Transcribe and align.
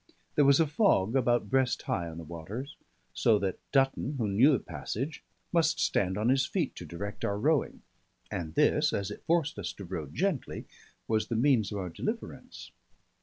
There 0.33 0.45
was 0.45 0.59
a 0.59 0.65
fog 0.65 1.15
about 1.15 1.47
breast 1.51 1.83
high 1.83 2.07
on 2.09 2.17
the 2.17 2.23
waters; 2.23 2.75
so 3.13 3.37
that 3.37 3.59
Dutton, 3.71 4.15
who 4.17 4.27
knew 4.27 4.51
the 4.51 4.57
passage, 4.59 5.23
must 5.53 5.79
stand 5.79 6.17
on 6.17 6.29
his 6.29 6.43
feet 6.43 6.75
to 6.77 6.87
direct 6.87 7.23
our 7.23 7.37
rowing; 7.37 7.83
and 8.31 8.55
this, 8.55 8.93
as 8.93 9.11
it 9.11 9.23
forced 9.27 9.59
us 9.59 9.71
to 9.73 9.85
row 9.85 10.07
gently, 10.11 10.65
was 11.07 11.27
the 11.27 11.35
means 11.35 11.71
of 11.71 11.77
our 11.77 11.89
deliverance. 11.89 12.71